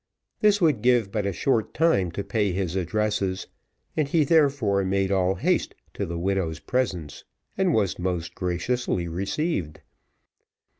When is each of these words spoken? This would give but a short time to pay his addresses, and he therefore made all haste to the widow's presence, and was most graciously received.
This 0.39 0.59
would 0.59 0.81
give 0.81 1.11
but 1.11 1.27
a 1.27 1.31
short 1.31 1.75
time 1.75 2.09
to 2.13 2.23
pay 2.23 2.51
his 2.53 2.75
addresses, 2.75 3.45
and 3.95 4.07
he 4.07 4.23
therefore 4.23 4.83
made 4.83 5.11
all 5.11 5.35
haste 5.35 5.75
to 5.93 6.07
the 6.07 6.17
widow's 6.17 6.57
presence, 6.57 7.23
and 7.55 7.71
was 7.71 7.99
most 7.99 8.33
graciously 8.33 9.07
received. 9.07 9.81